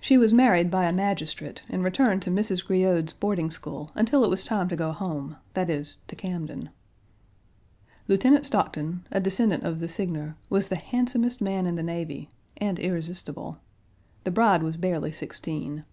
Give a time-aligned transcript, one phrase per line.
[0.00, 2.64] She was married by a magistrate and returned to Mrs.
[2.64, 6.70] Grillaud's boarding school until it was time to go home that is, to Camden.
[8.08, 12.78] Lieutenant Stockton (a descendant of the Signer) was the handsomest man in the navy, and
[12.78, 13.58] irresistible.
[14.24, 15.84] The bride was barely sixteen.